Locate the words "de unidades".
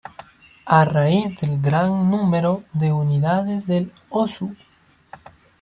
2.73-3.67